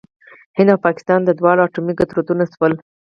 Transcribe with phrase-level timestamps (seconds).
[0.57, 2.73] هند او پاکستان دواړه اټومي قدرتونه شول.